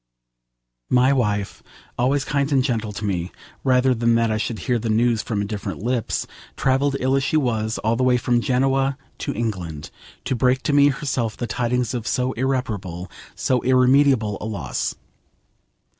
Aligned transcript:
My 0.89 1.13
wife, 1.13 1.61
always 1.95 2.25
kind 2.25 2.51
and 2.51 2.63
gentle 2.63 2.91
to 2.91 3.05
me, 3.05 3.31
rather 3.63 3.93
than 3.93 4.15
that 4.15 4.31
I 4.31 4.37
should 4.37 4.57
hear 4.57 4.79
the 4.79 4.89
news 4.89 5.21
from 5.21 5.41
indifferent 5.41 5.83
lips, 5.83 6.25
travelled, 6.57 6.95
ill 6.99 7.15
as 7.15 7.23
she 7.23 7.37
was, 7.37 7.77
all 7.83 7.95
the 7.95 8.03
way 8.03 8.17
from 8.17 8.41
Genoa 8.41 8.97
to 9.19 9.31
England 9.33 9.91
to 10.25 10.33
break 10.35 10.63
to 10.63 10.73
me 10.73 10.87
herself 10.87 11.37
the 11.37 11.45
tidings 11.45 11.93
of 11.93 12.07
so 12.07 12.31
irreparable, 12.31 13.11
so 13.35 13.61
irremediable, 13.61 14.39
a 14.41 14.45
loss. 14.47 14.95